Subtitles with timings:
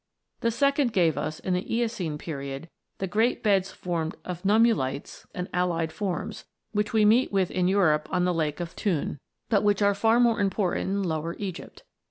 [0.39, 5.47] The second gave us, in the Eocene period, the great beds formed of Nummulites and
[5.53, 8.97] allied forms, which we meet with in Europe on the Lake of Thun, 22 ROCKS
[8.97, 9.49] AND THEIR ORIGINS [OH.
[9.59, 11.83] but which are far more important in Lower Egypt.